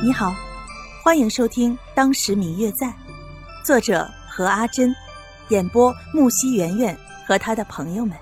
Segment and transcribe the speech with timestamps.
[0.00, 0.32] 你好，
[1.02, 2.86] 欢迎收听《当时明月在》，
[3.64, 4.94] 作者何阿珍，
[5.48, 8.16] 演播木西圆圆和他的朋友们。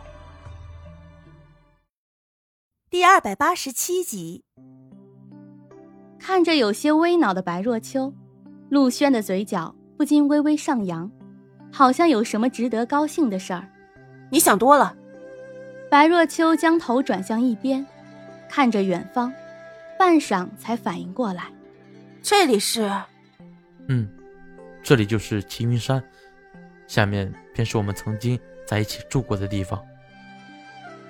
[2.89, 4.43] 第二百八十七集，
[6.19, 8.11] 看着有些微恼的白若秋，
[8.71, 11.11] 陆轩的嘴角不禁微微上扬，
[11.71, 13.69] 好像有什么值得高兴的事儿。
[14.31, 14.97] 你想多了。
[15.91, 17.87] 白若秋将头转向一边，
[18.49, 19.31] 看着远方，
[19.99, 21.53] 半晌才反应过来。
[22.29, 22.91] 这里是，
[23.87, 24.11] 嗯，
[24.83, 26.03] 这里就是齐云山，
[26.89, 29.81] 下面便是我们曾经在一起住过的地方。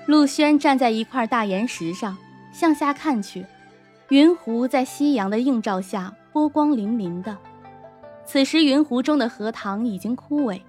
[0.04, 2.14] 陆轩站在一块大岩石上，
[2.52, 3.46] 向下看去，
[4.10, 7.34] 云湖在夕阳的映照下波光粼粼的。
[8.26, 10.60] 此时云湖中的荷塘已经枯萎，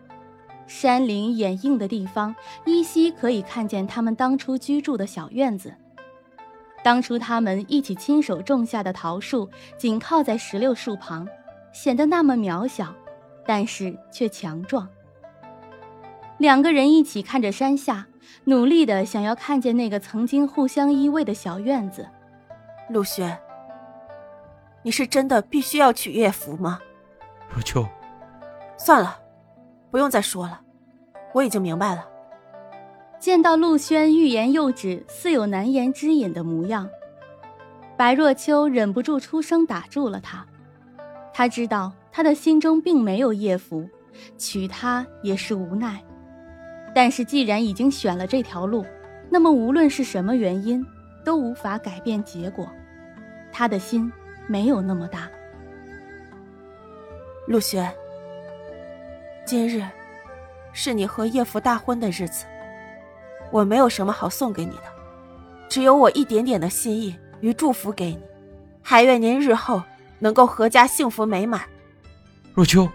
[0.66, 2.34] 山林掩映的地方
[2.66, 5.74] 依稀可以看见他们当初居住的小院子。
[6.88, 11.28] 当初他们一起亲手种下的桃树，紧靠在石榴树旁，
[11.74, 12.96] 显得那么渺小，
[13.46, 14.88] 但是却强壮。
[16.38, 18.08] 两个人一起看着山下，
[18.46, 22.08] 努力的想要看见那个曾经互相依偎的小院子。
[22.90, 23.38] 陆轩，
[24.82, 26.80] 你是真的必须要娶叶福吗？
[27.50, 27.86] 若秋，
[28.78, 29.20] 算了，
[29.92, 30.62] 不用再说了，
[31.34, 32.08] 我已经明白了。
[33.20, 36.88] 见到陆轩欲言又止、似有难言之隐的模样，
[37.98, 40.46] 白若秋忍不住出声打住了他。
[41.34, 43.88] 他知道他的心中并没有叶福，
[44.38, 46.04] 娶她也是无奈。
[46.94, 48.86] 但是既然已经选了这条路，
[49.30, 50.86] 那么无论是什么原因，
[51.24, 52.68] 都无法改变结果。
[53.52, 54.12] 他的心
[54.48, 55.30] 没有那么大。
[57.48, 57.92] 陆轩，
[59.46, 59.84] 今日
[60.72, 62.46] 是你和叶福大婚的日子。
[63.52, 64.84] 我没有什么好送给你的，
[65.70, 68.20] 只有我一点点的心意与祝福给你，
[68.82, 69.82] 还愿您日后
[70.20, 71.62] 能够阖家幸福美满。
[72.54, 72.90] 若秋，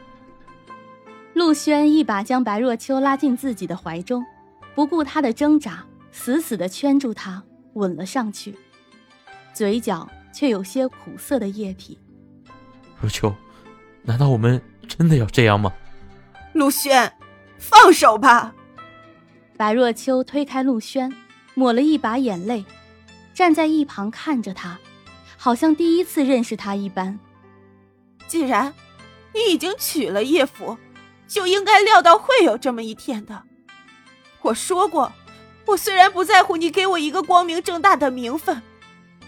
[1.34, 4.24] 陆轩一把将白若秋拉进自己的怀中，
[4.74, 7.42] 不顾她的挣扎，死死的圈住她，
[7.74, 8.58] 吻了上去，
[9.54, 11.98] 嘴角却有些苦涩的液体。
[13.00, 13.34] 若秋，
[14.02, 15.72] 难道我们真的要这样吗？
[16.52, 17.12] 陆轩，
[17.58, 18.54] 放手吧。
[19.62, 21.14] 白若秋推开陆轩，
[21.54, 22.64] 抹了一把眼泪，
[23.32, 24.76] 站在一旁看着他，
[25.36, 27.16] 好像第一次认识他一般。
[28.26, 28.74] 既然
[29.32, 30.76] 你已经娶了叶府，
[31.28, 33.44] 就应该料到会有这么一天的。
[34.40, 35.12] 我说过，
[35.66, 38.60] 我虽然不在乎你给我一个光明正大的名分，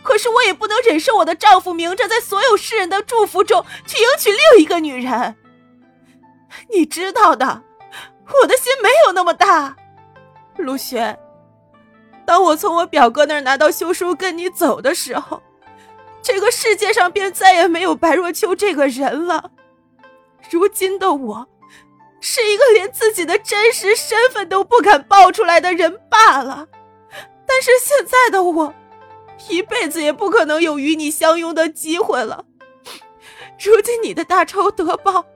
[0.03, 5.37] 可是我也不能忍受我的丈夫明着在所有世人的祝福中去迎娶另一个女人。
[6.73, 7.63] 你知道的，
[8.43, 9.77] 我的心没有那么大。
[10.57, 11.19] 陆轩，
[12.25, 15.43] 当我从我表哥那儿拿到休书跟你走的时候，
[16.23, 19.51] 这个世界上便再也没有白若秋这个人了。
[20.51, 21.49] 如今的我，
[22.21, 26.69] 是一个连自己的真实身份都不敢报出来的人罢了。
[27.47, 28.75] 但是现在的我，
[29.49, 32.45] 一辈子也不可能有与你相拥的机会了。
[33.63, 35.27] 如今你的大仇得报，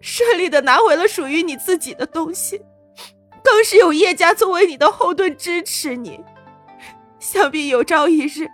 [0.00, 2.62] 顺利的拿回了属于你自己的东西。
[3.46, 6.20] 更是有叶家作为你的后盾支持你，
[7.20, 8.50] 想必有朝一日，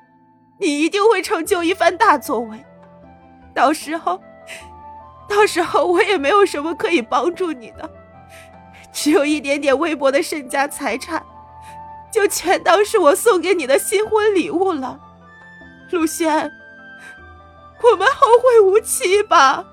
[0.59, 2.63] 你一定会成就一番大作为。
[3.55, 4.21] 到时候，
[5.27, 7.91] 到时候我也没有什么可以帮助你的，
[8.93, 11.25] 只有一点点微薄的身家财产，
[12.13, 15.01] 就全当是我送给你的新婚礼物了。
[15.91, 16.53] 陆轩，
[17.83, 19.65] 我们后会无期吧。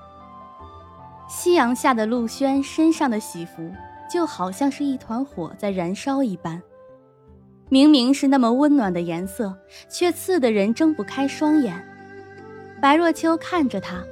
[1.28, 3.70] 夕阳下的陆轩身上的喜服。
[4.10, 6.62] 就好像是一团火在燃烧一般，
[7.70, 9.56] 明明是那么温暖的颜色，
[9.88, 11.86] 却刺得人睁不开双眼。
[12.82, 14.04] 白若秋看着他，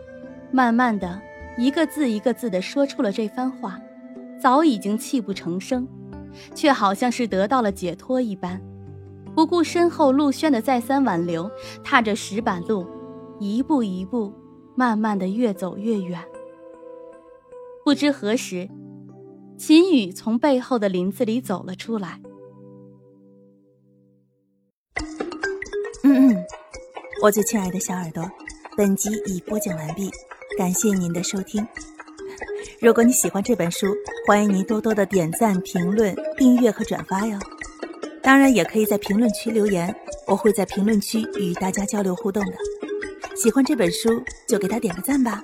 [0.52, 1.20] 慢慢的
[1.58, 3.82] 一个字一个字的说出了这番话，
[4.40, 5.88] 早已经泣不成声，
[6.54, 8.62] 却好像是得到了解脱一般，
[9.34, 11.50] 不顾身后陆轩的再三挽留，
[11.84, 12.86] 踏着石板路，
[13.40, 14.32] 一步一步，
[14.76, 16.24] 慢慢的越走越远。
[17.84, 18.70] 不知何时。
[19.58, 22.20] 秦宇从背后的林子里走了出来。
[26.04, 26.46] 嗯嗯，
[27.22, 28.24] 我最亲爱的小耳朵，
[28.78, 30.10] 本集已播讲完毕，
[30.58, 31.68] 感谢您的收听。
[32.80, 33.88] 如果你喜欢这本书，
[34.28, 37.38] 欢迎您多多的点赞、评论、订阅和转发哟。
[38.22, 39.94] 当然，也可以在评论区留言，
[40.28, 42.54] 我会在评论区与大家交流互动的。
[43.36, 44.10] 喜欢这本书，
[44.48, 45.44] 就给他点个赞吧。